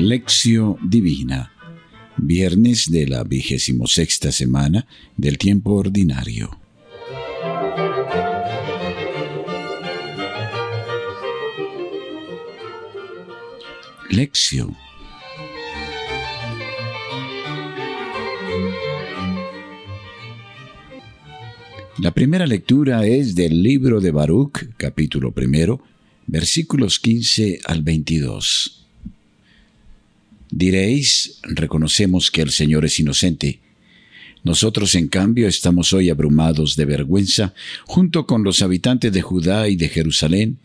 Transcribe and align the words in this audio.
Lección 0.00 0.78
Divina, 0.82 1.52
viernes 2.16 2.90
de 2.90 3.06
la 3.06 3.22
vigésimo 3.22 3.86
sexta 3.86 4.32
semana 4.32 4.86
del 5.18 5.36
tiempo 5.36 5.74
ordinario. 5.74 6.58
Lección 14.08 14.74
La 21.98 22.14
primera 22.14 22.46
lectura 22.46 23.04
es 23.04 23.34
del 23.34 23.62
libro 23.62 24.00
de 24.00 24.12
Baruch, 24.12 24.60
capítulo 24.78 25.32
primero, 25.32 25.82
versículos 26.26 26.98
15 27.00 27.60
al 27.66 27.82
22. 27.82 28.79
Diréis, 30.50 31.38
reconocemos 31.42 32.30
que 32.30 32.42
el 32.42 32.50
Señor 32.50 32.84
es 32.84 32.98
inocente. 32.98 33.60
Nosotros, 34.42 34.94
en 34.94 35.08
cambio, 35.08 35.48
estamos 35.48 35.92
hoy 35.92 36.10
abrumados 36.10 36.76
de 36.76 36.86
vergüenza, 36.86 37.54
junto 37.84 38.26
con 38.26 38.42
los 38.42 38.62
habitantes 38.62 39.12
de 39.12 39.22
Judá 39.22 39.68
y 39.68 39.76
de 39.76 39.88
Jerusalén, 39.88 40.58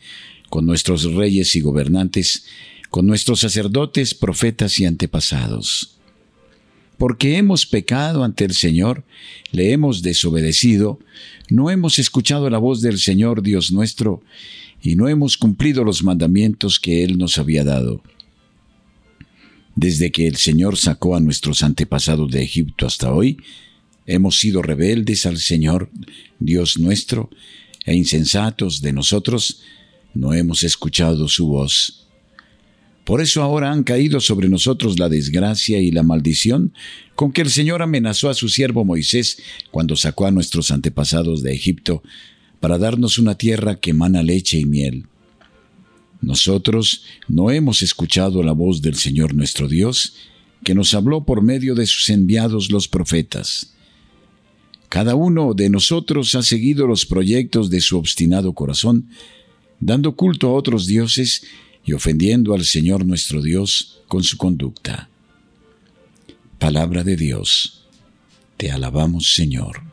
con 0.50 0.66
nuestros 0.66 1.04
reyes 1.04 1.56
y 1.56 1.62
gobernantes, 1.62 2.46
con 2.90 3.06
nuestros 3.06 3.42
sacerdotes, 3.42 4.14
profetas 4.14 4.80
y 4.80 4.86
antepasados 4.86 5.96
porque 6.98 7.38
hemos 7.38 7.66
pecado 7.66 8.24
ante 8.24 8.46
el 8.46 8.54
Señor, 8.54 9.04
le 9.52 9.72
hemos 9.72 10.02
desobedecido, 10.02 11.00
no 11.50 11.70
hemos 11.70 12.00
escuchado 12.00 12.50
la 12.50 12.58
voz 12.58 12.82
del 12.82 13.00
Señor 13.00 13.42
Dios 13.42 13.72
nuestro, 13.72 14.22
y 14.82 14.96
no 14.96 15.08
hemos 15.08 15.38
cumplido 15.38 15.84
los 15.84 16.04
mandamientos 16.04 16.80
que 16.80 17.04
Él 17.04 17.18
nos 17.18 17.38
había 17.38 17.64
dado. 17.64 18.02
Desde 19.76 20.12
que 20.12 20.28
el 20.28 20.38
Señor 20.38 20.78
sacó 20.78 21.16
a 21.16 21.20
nuestros 21.20 21.62
antepasados 21.62 22.32
de 22.32 22.42
Egipto 22.42 22.88
hasta 22.88 23.14
hoy, 23.14 23.38
hemos 24.06 24.40
sido 24.40 24.62
rebeldes 24.62 25.26
al 25.26 25.38
Señor, 25.38 25.92
Dios 26.40 26.78
nuestro, 26.78 27.30
e 27.86 27.94
insensatos 27.94 28.82
de 28.82 28.94
nosotros, 28.94 29.62
no 30.14 30.34
hemos 30.34 30.64
escuchado 30.64 31.28
su 31.28 31.48
voz. 31.48 32.08
Por 33.04 33.22
eso 33.22 33.44
ahora 33.44 33.72
han 33.72 33.84
caído 33.84 34.20
sobre 34.20 34.50
nosotros 34.50 34.98
la 34.98 35.10
desgracia 35.10 35.80
y 35.80 35.92
la 35.92 36.02
maldición 36.02 36.74
con 37.14 37.32
que 37.32 37.42
el 37.42 37.52
Señor 37.52 37.84
amenazó 37.84 38.30
a 38.30 38.34
su 38.34 38.50
siervo 38.50 38.84
Moisés 38.84 39.38
cuando 39.70 39.96
sacó 39.96 40.26
a 40.26 40.32
nuestros 40.32 40.72
antepasados 40.72 41.44
de 41.44 41.54
Egipto 41.54 42.02
para 42.60 42.80
darnos 42.80 43.20
una 43.20 43.38
tierra 43.38 43.76
que 43.76 43.92
emana 43.92 44.24
leche 44.24 44.58
y 44.58 44.66
miel. 44.66 45.06
Nosotros 46.26 47.04
no 47.28 47.52
hemos 47.52 47.84
escuchado 47.84 48.42
la 48.42 48.52
voz 48.52 48.82
del 48.82 48.96
Señor 48.96 49.36
nuestro 49.36 49.68
Dios, 49.68 50.16
que 50.64 50.74
nos 50.74 50.96
habló 50.96 51.24
por 51.24 51.44
medio 51.44 51.76
de 51.76 51.86
sus 51.86 52.10
enviados 52.10 52.72
los 52.72 52.88
profetas. 52.88 53.76
Cada 54.90 55.14
uno 55.14 55.54
de 55.54 55.70
nosotros 55.70 56.34
ha 56.34 56.42
seguido 56.42 56.88
los 56.88 57.06
proyectos 57.06 57.70
de 57.70 57.80
su 57.80 58.00
obstinado 58.00 58.54
corazón, 58.54 59.08
dando 59.80 60.16
culto 60.16 60.48
a 60.48 60.54
otros 60.54 60.88
dioses 60.88 61.44
y 61.86 61.94
ofendiendo 61.94 62.56
al 62.56 62.66
Señor 62.66 63.06
nuestro 63.06 63.44
Dios 63.44 64.02
con 64.08 64.24
su 64.24 64.38
conducta. 64.38 65.10
Palabra 66.58 67.04
de 67.04 67.18
Dios. 67.18 67.86
Te 68.58 68.72
alabamos, 68.72 69.32
Señor. 69.32 69.84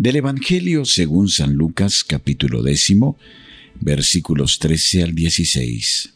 Del 0.00 0.16
Evangelio 0.16 0.86
según 0.86 1.28
San 1.28 1.52
Lucas 1.52 2.04
capítulo 2.04 2.62
décimo, 2.62 3.18
versículos 3.80 4.58
13 4.58 5.02
al 5.02 5.14
16. 5.14 6.14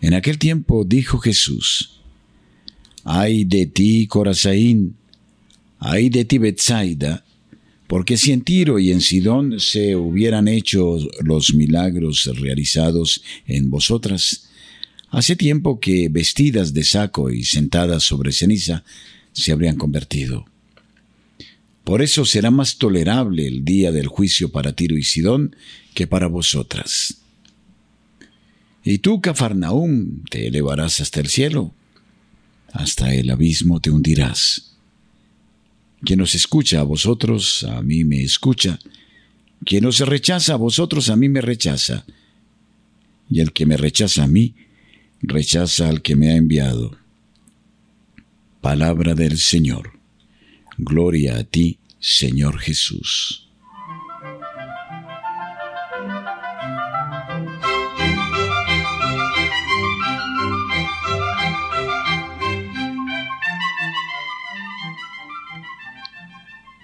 En 0.00 0.14
aquel 0.14 0.38
tiempo 0.38 0.86
dijo 0.86 1.18
Jesús, 1.18 2.00
Ay 3.04 3.44
de 3.44 3.66
ti, 3.66 4.06
Corazaín, 4.06 4.96
ay 5.78 6.08
de 6.08 6.24
ti, 6.24 6.38
Betsaida, 6.38 7.26
porque 7.88 8.16
si 8.16 8.32
en 8.32 8.40
Tiro 8.40 8.78
y 8.78 8.90
en 8.90 9.02
Sidón 9.02 9.60
se 9.60 9.94
hubieran 9.94 10.48
hecho 10.48 10.96
los 11.22 11.52
milagros 11.52 12.24
realizados 12.40 13.22
en 13.46 13.68
vosotras, 13.68 14.48
hace 15.10 15.36
tiempo 15.36 15.78
que 15.78 16.08
vestidas 16.08 16.72
de 16.72 16.84
saco 16.84 17.30
y 17.30 17.44
sentadas 17.44 18.02
sobre 18.02 18.32
ceniza 18.32 18.82
se 19.34 19.52
habrían 19.52 19.76
convertido. 19.76 20.46
Por 21.86 22.02
eso 22.02 22.26
será 22.26 22.50
más 22.50 22.76
tolerable 22.76 23.46
el 23.46 23.64
día 23.64 23.92
del 23.92 24.08
juicio 24.08 24.50
para 24.50 24.74
Tiro 24.74 24.98
y 24.98 25.04
Sidón 25.04 25.56
que 25.94 26.06
para 26.06 26.26
vosotras. 26.26 27.22
Y 28.84 28.98
tú, 28.98 29.22
Cafarnaúm, 29.22 30.24
te 30.28 30.48
elevarás 30.48 31.00
hasta 31.00 31.20
el 31.20 31.28
cielo 31.28 31.72
hasta 32.76 33.14
el 33.14 33.30
abismo 33.30 33.80
te 33.80 33.90
hundirás. 33.90 34.74
Quien 36.02 36.20
os 36.20 36.34
escucha 36.34 36.80
a 36.80 36.84
vosotros, 36.84 37.64
a 37.64 37.80
mí 37.82 38.04
me 38.04 38.22
escucha. 38.22 38.78
Quien 39.64 39.86
os 39.86 39.98
rechaza 40.00 40.54
a 40.54 40.56
vosotros, 40.56 41.08
a 41.08 41.16
mí 41.16 41.28
me 41.28 41.40
rechaza. 41.40 42.04
Y 43.30 43.40
el 43.40 43.52
que 43.52 43.64
me 43.64 43.76
rechaza 43.76 44.24
a 44.24 44.26
mí, 44.26 44.54
rechaza 45.22 45.88
al 45.88 46.02
que 46.02 46.16
me 46.16 46.30
ha 46.30 46.36
enviado. 46.36 46.98
Palabra 48.60 49.14
del 49.14 49.38
Señor. 49.38 49.95
Gloria 50.78 51.38
a 51.38 51.44
ti, 51.44 51.78
Señor 51.98 52.58
Jesús. 52.58 53.48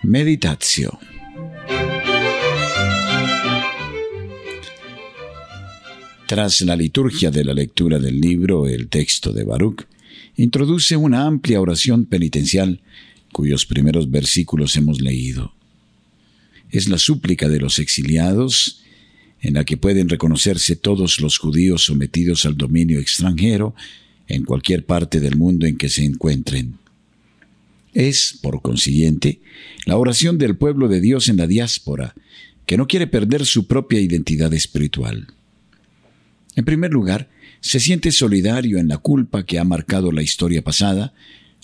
Meditación. 0.03 0.99
Tras 6.27 6.63
la 6.63 6.77
liturgia 6.77 7.31
de 7.31 7.45
la 7.45 7.53
lectura 7.53 7.99
del 7.99 8.19
libro, 8.19 8.67
el 8.67 8.89
texto 8.89 9.35
de 9.35 9.45
Baruch 9.45 9.87
introduce 10.37 10.97
una 10.97 11.27
amplia 11.27 11.61
oración 11.61 12.07
penitencial 12.07 12.81
cuyos 13.33 13.67
primeros 13.67 14.11
versículos 14.11 14.77
hemos 14.77 15.01
leído. 15.01 15.55
Es 16.71 16.89
la 16.89 16.99
súplica 16.99 17.49
de 17.49 17.59
los 17.59 17.79
exiliados 17.79 18.83
en 19.41 19.55
la 19.55 19.65
que 19.65 19.77
pueden 19.77 20.09
reconocerse 20.09 20.77
todos 20.77 21.21
los 21.21 21.39
judíos 21.39 21.85
sometidos 21.85 22.47
al 22.47 22.57
dominio 22.57 23.01
extranjero 23.01 23.75
en 24.29 24.45
cualquier 24.45 24.87
parte 24.87 25.19
del 25.19 25.37
mundo 25.37 25.67
en 25.67 25.77
que 25.77 25.89
se 25.89 26.05
encuentren. 26.05 26.79
Es, 27.93 28.39
por 28.41 28.63
consiguiente, 28.63 29.41
la 29.85 29.97
oración 29.97 30.39
del 30.39 30.57
pueblo 30.57 30.89
de 30.89 31.01
Dios 31.01 31.29
en 31.29 31.37
la 31.37 31.47
diáspora, 31.47 32.15
que 32.67 32.77
no 32.77 32.87
quiere 32.87 33.07
perder 33.07 33.45
su 33.45 33.67
propia 33.67 34.01
identidad 34.01 34.55
espiritual. 34.55 35.27
En 36.55 36.65
primer 36.65 36.93
lugar, 36.93 37.29
se 37.61 37.81
siente 37.81 38.13
solidario 38.13 38.79
en 38.79 38.89
la 38.89 38.99
culpa 38.99 39.45
que 39.45 39.59
ha 39.59 39.65
marcado 39.65 40.13
la 40.13 40.23
historia 40.23 40.63
pasada, 40.63 41.13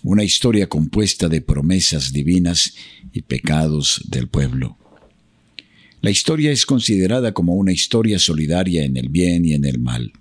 una 0.03 0.25
historia 0.25 0.69
compuesta 0.69 1.29
de 1.29 1.41
promesas 1.41 2.13
divinas 2.13 2.75
y 3.13 3.23
pecados 3.23 4.03
del 4.09 4.29
pueblo. 4.29 4.77
La 6.01 6.11
historia 6.11 6.53
es 6.53 6.65
considerada 6.65 7.33
como 7.33 7.55
una 7.55 7.73
historia 7.73 8.19
solidaria 8.19 8.85
en 8.85 8.97
el 8.97 9.09
bien 9.09 9.45
y 9.45 9.55
en 9.55 9.65
el 9.65 9.79
mal. 9.79 10.13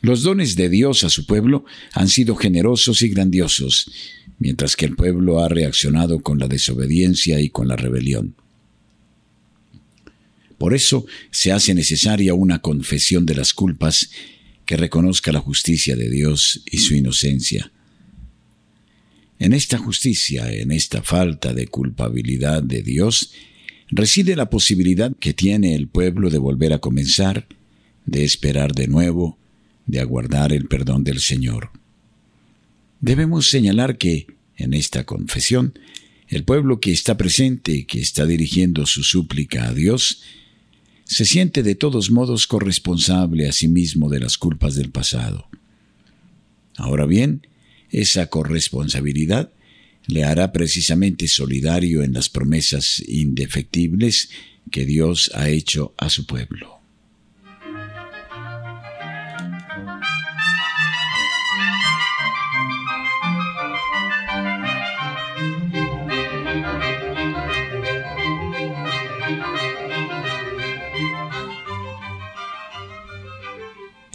Los 0.00 0.22
dones 0.22 0.56
de 0.56 0.68
Dios 0.68 1.04
a 1.04 1.10
su 1.10 1.26
pueblo 1.26 1.64
han 1.92 2.08
sido 2.08 2.36
generosos 2.36 3.02
y 3.02 3.08
grandiosos, 3.08 3.90
mientras 4.38 4.76
que 4.76 4.86
el 4.86 4.96
pueblo 4.96 5.40
ha 5.40 5.48
reaccionado 5.48 6.20
con 6.20 6.38
la 6.38 6.48
desobediencia 6.48 7.40
y 7.40 7.50
con 7.50 7.68
la 7.68 7.76
rebelión. 7.76 8.34
Por 10.56 10.74
eso 10.74 11.06
se 11.30 11.52
hace 11.52 11.74
necesaria 11.74 12.34
una 12.34 12.60
confesión 12.60 13.26
de 13.26 13.34
las 13.34 13.52
culpas 13.52 14.10
que 14.64 14.76
reconozca 14.76 15.32
la 15.32 15.40
justicia 15.40 15.96
de 15.96 16.10
Dios 16.10 16.62
y 16.70 16.78
su 16.78 16.94
inocencia. 16.94 17.70
En 19.38 19.52
esta 19.52 19.78
justicia, 19.78 20.52
en 20.52 20.72
esta 20.72 21.02
falta 21.02 21.52
de 21.54 21.68
culpabilidad 21.68 22.62
de 22.62 22.82
Dios, 22.82 23.32
reside 23.88 24.34
la 24.34 24.50
posibilidad 24.50 25.14
que 25.16 25.32
tiene 25.32 25.74
el 25.74 25.88
pueblo 25.88 26.30
de 26.30 26.38
volver 26.38 26.72
a 26.72 26.80
comenzar, 26.80 27.46
de 28.04 28.24
esperar 28.24 28.72
de 28.72 28.88
nuevo, 28.88 29.38
de 29.86 30.00
aguardar 30.00 30.52
el 30.52 30.66
perdón 30.66 31.04
del 31.04 31.20
Señor. 31.20 31.70
Debemos 33.00 33.48
señalar 33.48 33.96
que, 33.96 34.26
en 34.56 34.74
esta 34.74 35.04
confesión, 35.04 35.78
el 36.26 36.44
pueblo 36.44 36.80
que 36.80 36.92
está 36.92 37.16
presente, 37.16 37.86
que 37.86 38.00
está 38.00 38.26
dirigiendo 38.26 38.86
su 38.86 39.04
súplica 39.04 39.68
a 39.68 39.72
Dios, 39.72 40.22
se 41.04 41.24
siente 41.24 41.62
de 41.62 41.74
todos 41.74 42.10
modos 42.10 42.46
corresponsable 42.46 43.48
a 43.48 43.52
sí 43.52 43.68
mismo 43.68 44.10
de 44.10 44.20
las 44.20 44.36
culpas 44.36 44.74
del 44.74 44.90
pasado. 44.90 45.48
Ahora 46.76 47.06
bien, 47.06 47.46
esa 47.90 48.26
corresponsabilidad 48.26 49.52
le 50.06 50.24
hará 50.24 50.52
precisamente 50.52 51.28
solidario 51.28 52.02
en 52.02 52.12
las 52.14 52.28
promesas 52.28 53.02
indefectibles 53.06 54.30
que 54.70 54.84
Dios 54.86 55.30
ha 55.34 55.48
hecho 55.48 55.94
a 55.98 56.08
su 56.08 56.26
pueblo. 56.26 56.78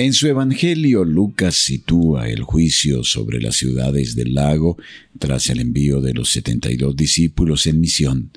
En 0.04 0.12
su 0.12 0.28
Evangelio, 0.28 1.06
Lucas 1.06 1.56
sitúa 1.56 2.28
el 2.28 2.42
juicio 2.42 3.06
sobre 3.06 3.40
las 3.40 3.56
ciudades 3.56 4.18
del 4.18 4.34
lago 4.34 4.78
tras 5.18 5.50
el 5.50 5.62
envío 5.62 6.02
de 6.02 6.14
los 6.14 6.28
72 6.32 6.94
discípulos 6.94 7.68
en 7.68 7.80
misión, 7.80 8.32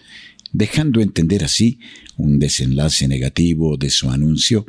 dejando 0.53 1.01
entender 1.01 1.43
así 1.43 1.81
un 2.17 2.39
desenlace 2.39 3.09
negativo 3.09 3.77
de 3.77 3.91
su 3.91 4.09
anuncio. 4.11 4.65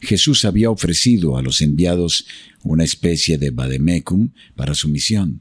Jesús 0.00 0.44
había 0.44 0.70
ofrecido 0.70 1.36
a 1.36 1.42
los 1.42 1.62
enviados 1.62 2.28
una 2.62 2.84
especie 2.84 3.38
de 3.38 3.50
vademecum 3.50 4.28
para 4.54 4.74
su 4.74 4.88
misión. 4.88 5.40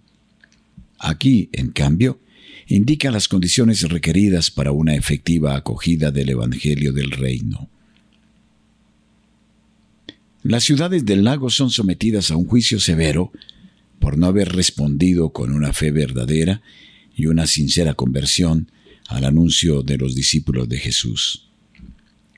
Aquí, 0.97 1.49
en 1.51 1.69
cambio, 1.69 2.19
indica 2.65 3.11
las 3.11 3.27
condiciones 3.27 3.83
requeridas 3.83 4.49
para 4.49 4.71
una 4.71 4.95
efectiva 4.95 5.55
acogida 5.55 6.09
del 6.09 6.29
Evangelio 6.29 6.93
del 6.93 7.11
Reino. 7.11 7.69
Las 10.47 10.63
ciudades 10.63 11.03
del 11.05 11.23
lago 11.23 11.49
son 11.49 11.71
sometidas 11.71 12.29
a 12.29 12.35
un 12.35 12.45
juicio 12.45 12.79
severo 12.79 13.31
por 13.97 14.15
no 14.15 14.27
haber 14.27 14.49
respondido 14.49 15.31
con 15.31 15.51
una 15.51 15.73
fe 15.73 15.89
verdadera 15.89 16.61
y 17.15 17.25
una 17.25 17.47
sincera 17.47 17.95
conversión 17.95 18.69
al 19.07 19.25
anuncio 19.25 19.81
de 19.81 19.97
los 19.97 20.13
discípulos 20.13 20.69
de 20.69 20.77
Jesús. 20.77 21.47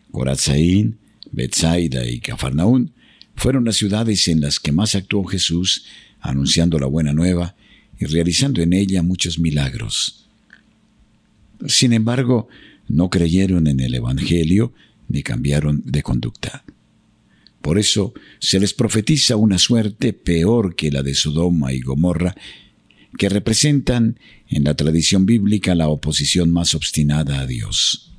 Corazaín, 0.10 1.00
Bethsaida 1.34 2.10
y 2.10 2.22
Cafarnaún 2.22 2.94
fueron 3.36 3.66
las 3.66 3.76
ciudades 3.76 4.30
en 4.30 4.40
las 4.40 4.62
que 4.62 4.72
más 4.72 4.96
actuó 4.96 5.26
Jesús 5.26 5.84
anunciando 6.22 6.80
la 6.80 6.88
buena 6.88 7.12
nueva 7.12 7.58
y 8.00 8.06
realizando 8.06 8.62
en 8.62 8.72
ella 8.72 9.04
muchos 9.04 9.38
milagros. 9.38 10.30
Sin 11.68 11.92
embargo, 11.92 12.48
no 12.88 13.10
creyeron 13.10 13.68
en 13.68 13.82
el 13.82 13.96
Evangelio 13.96 14.72
ni 15.10 15.24
cambiaron 15.24 15.82
de 15.84 16.04
conducta. 16.04 16.64
Por 17.68 17.78
eso 17.78 18.14
se 18.40 18.62
les 18.62 18.74
profetiza 18.74 19.36
una 19.36 19.58
suerte 19.58 20.14
peor 20.14 20.74
que 20.78 20.90
la 20.90 21.04
de 21.04 21.14
Sodoma 21.14 21.74
y 21.74 21.82
Gomorra, 21.82 22.34
que 23.18 23.28
representan 23.28 24.18
en 24.48 24.64
la 24.64 24.74
tradición 24.74 25.26
bíblica 25.26 25.76
la 25.76 25.90
oposición 25.90 26.50
más 26.50 26.76
obstinada 26.76 27.42
a 27.42 27.46
Dios. 27.46 28.14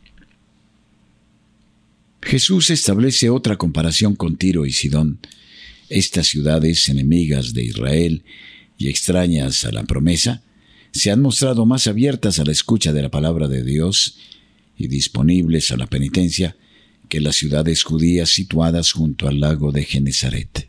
Jesús 2.21 2.69
establece 2.69 3.31
otra 3.31 3.57
comparación 3.57 4.17
con 4.17 4.37
Tiro 4.37 4.67
y 4.67 4.73
Sidón, 4.73 5.19
estas 5.89 6.27
ciudades 6.27 6.87
enemigas 6.91 7.55
de 7.55 7.65
Israel 7.65 8.25
y 8.77 8.91
extrañas 8.91 9.65
a 9.65 9.73
la 9.73 9.85
promesa, 9.85 10.43
se 10.93 11.11
han 11.11 11.23
mostrado 11.23 11.65
más 11.65 11.87
abiertas 11.87 12.39
a 12.39 12.45
la 12.45 12.53
escucha 12.53 12.93
de 12.93 13.01
la 13.01 13.11
palabra 13.11 13.49
de 13.49 13.65
Dios 13.65 14.19
y 14.77 14.89
disponibles 14.89 15.71
a 15.71 15.79
la 15.79 15.87
penitencia 15.87 16.55
que 17.09 17.21
las 17.21 17.37
ciudades 17.37 17.83
judías 17.83 18.31
situadas 18.31 18.93
junto 18.93 19.29
al 19.29 19.41
lago 19.41 19.73
de 19.73 19.85
Genezaret. 19.85 20.69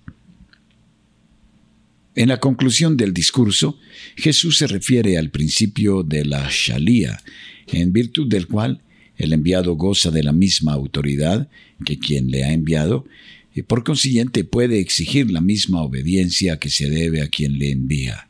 En 2.16 2.30
la 2.30 2.40
conclusión 2.40 2.98
del 2.98 3.14
discurso, 3.14 3.80
Jesús 4.16 4.58
se 4.58 4.68
refiere 4.68 5.18
al 5.18 5.30
principio 5.30 6.04
de 6.04 6.26
la 6.26 6.50
Shalía, 6.52 7.22
en 7.68 7.94
virtud 7.94 8.28
del 8.28 8.48
cual 8.48 8.82
el 9.16 9.34
enviado 9.34 9.76
goza 9.76 10.12
de 10.12 10.24
la 10.24 10.32
misma 10.32 10.74
autoridad 10.74 11.50
que 11.86 12.00
quien 12.00 12.32
le 12.32 12.44
ha 12.44 12.52
enviado, 12.52 13.06
y 13.54 13.62
por 13.62 13.84
consiguiente 13.84 14.44
puede 14.44 14.80
exigir 14.80 15.32
la 15.32 15.42
misma 15.42 15.82
obediencia 15.82 16.60
que 16.60 16.70
se 16.70 16.90
debe 16.90 17.22
a 17.22 17.28
quien 17.28 17.58
le 17.58 17.72
envía. 17.72 18.30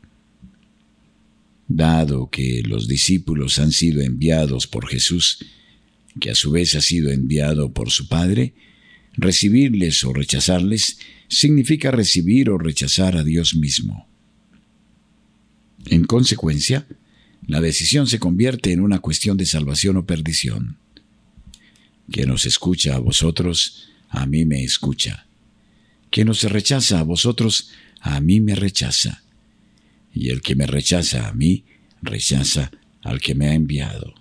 Dado 1.68 2.30
que 2.30 2.62
los 2.64 2.88
discípulos 2.88 3.58
han 3.58 3.70
sido 3.70 4.02
enviados 4.02 4.66
por 4.66 4.88
Jesús, 4.88 5.38
que 6.18 6.30
a 6.30 6.34
su 6.34 6.50
vez 6.50 6.74
ha 6.74 6.80
sido 6.80 7.10
enviado 7.10 7.72
por 7.72 7.90
su 7.90 8.08
Padre, 8.08 8.54
recibirles 9.12 10.02
o 10.04 10.12
rechazarles 10.12 10.98
significa 11.28 11.90
recibir 11.90 12.50
o 12.50 12.58
rechazar 12.58 13.16
a 13.16 13.22
Dios 13.22 13.54
mismo. 13.54 14.08
En 15.86 16.04
consecuencia, 16.04 16.86
la 17.46 17.60
decisión 17.60 18.06
se 18.06 18.18
convierte 18.18 18.72
en 18.72 18.80
una 18.80 18.98
cuestión 18.98 19.36
de 19.36 19.46
salvación 19.46 19.96
o 19.96 20.06
perdición. 20.06 20.78
Quien 22.10 22.30
os 22.30 22.44
escucha 22.46 22.96
a 22.96 22.98
vosotros, 22.98 23.88
a 24.08 24.26
mí 24.26 24.44
me 24.44 24.64
escucha. 24.64 25.26
Quien 26.10 26.28
os 26.28 26.42
rechaza 26.42 26.98
a 26.98 27.04
vosotros, 27.04 27.70
a 28.00 28.20
mí 28.20 28.40
me 28.40 28.54
rechaza. 28.54 29.22
Y 30.12 30.30
el 30.30 30.42
que 30.42 30.56
me 30.56 30.66
rechaza 30.66 31.28
a 31.28 31.32
mí, 31.32 31.64
rechaza 32.02 32.72
al 33.02 33.20
que 33.20 33.34
me 33.34 33.48
ha 33.48 33.54
enviado. 33.54 34.19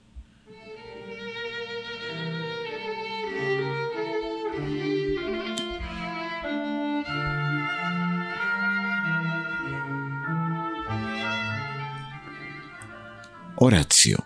Horacio. 13.62 14.24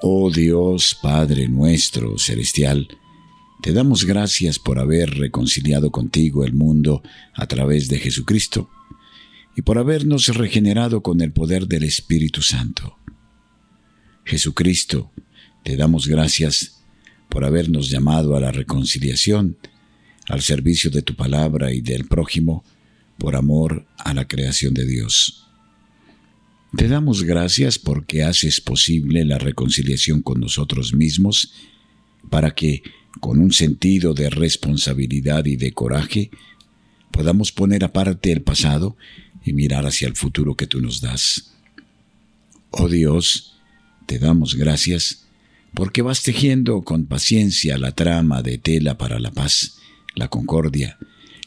Oh 0.00 0.30
Dios 0.30 0.96
Padre 1.02 1.48
nuestro 1.48 2.16
celestial, 2.16 2.86
te 3.60 3.72
damos 3.72 4.04
gracias 4.04 4.60
por 4.60 4.78
haber 4.78 5.18
reconciliado 5.18 5.90
contigo 5.90 6.44
el 6.44 6.52
mundo 6.52 7.02
a 7.34 7.48
través 7.48 7.88
de 7.88 7.98
Jesucristo 7.98 8.70
y 9.56 9.62
por 9.62 9.76
habernos 9.76 10.28
regenerado 10.28 11.02
con 11.02 11.20
el 11.20 11.32
poder 11.32 11.66
del 11.66 11.82
Espíritu 11.82 12.40
Santo. 12.40 12.98
Jesucristo, 14.24 15.10
te 15.64 15.76
damos 15.76 16.06
gracias 16.06 16.84
por 17.28 17.44
habernos 17.44 17.90
llamado 17.90 18.36
a 18.36 18.40
la 18.40 18.52
reconciliación 18.52 19.56
al 20.30 20.42
servicio 20.42 20.90
de 20.90 21.02
tu 21.02 21.16
palabra 21.16 21.72
y 21.72 21.80
del 21.80 22.06
prójimo, 22.06 22.64
por 23.18 23.34
amor 23.34 23.86
a 23.98 24.14
la 24.14 24.28
creación 24.28 24.72
de 24.74 24.86
Dios. 24.86 25.44
Te 26.76 26.86
damos 26.86 27.24
gracias 27.24 27.78
porque 27.80 28.22
haces 28.22 28.60
posible 28.60 29.24
la 29.24 29.38
reconciliación 29.38 30.22
con 30.22 30.40
nosotros 30.40 30.94
mismos, 30.94 31.52
para 32.30 32.54
que, 32.54 32.82
con 33.18 33.40
un 33.40 33.52
sentido 33.52 34.14
de 34.14 34.30
responsabilidad 34.30 35.46
y 35.46 35.56
de 35.56 35.72
coraje, 35.72 36.30
podamos 37.10 37.50
poner 37.50 37.82
aparte 37.82 38.30
el 38.30 38.42
pasado 38.42 38.96
y 39.44 39.52
mirar 39.52 39.84
hacia 39.84 40.06
el 40.06 40.14
futuro 40.14 40.54
que 40.54 40.68
tú 40.68 40.80
nos 40.80 41.00
das. 41.00 41.54
Oh 42.70 42.88
Dios, 42.88 43.56
te 44.06 44.20
damos 44.20 44.54
gracias 44.54 45.26
porque 45.74 46.02
vas 46.02 46.22
tejiendo 46.22 46.82
con 46.82 47.06
paciencia 47.06 47.78
la 47.78 47.92
trama 47.92 48.42
de 48.42 48.58
tela 48.58 48.96
para 48.96 49.18
la 49.18 49.32
paz 49.32 49.79
la 50.14 50.28
concordia, 50.28 50.98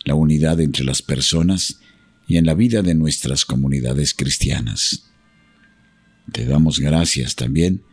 la 0.05 0.15
unidad 0.15 0.60
entre 0.62 0.84
las 0.84 1.01
personas 1.01 1.79
y 2.27 2.38
en 2.38 2.46
la 2.46 2.53
vida 2.53 2.82
de 2.82 2.96
nuestras 2.96 3.46
comunidades 3.46 4.13
cristianas. 4.13 5.05
Te 6.32 6.46
damos 6.46 6.79
gracias 6.79 7.36
también 7.36 7.84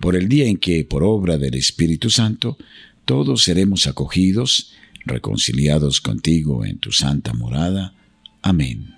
por 0.00 0.14
el 0.14 0.28
día 0.28 0.46
en 0.46 0.58
que, 0.58 0.84
por 0.84 1.02
obra 1.02 1.38
del 1.38 1.54
Espíritu 1.54 2.10
Santo, 2.10 2.56
todos 3.04 3.42
seremos 3.42 3.86
acogidos, 3.86 4.72
reconciliados 5.04 6.00
contigo 6.00 6.64
en 6.64 6.78
tu 6.78 6.92
santa 6.92 7.32
morada. 7.32 7.94
Amén. 8.42 8.97